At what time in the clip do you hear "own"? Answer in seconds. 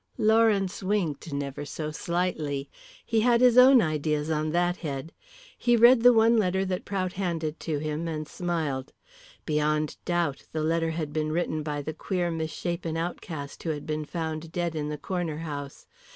3.55-3.83